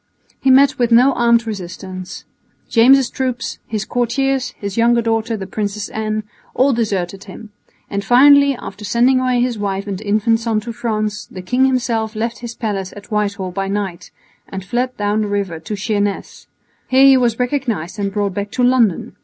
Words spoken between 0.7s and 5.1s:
with no armed resistance. James' troops, his courtiers, his younger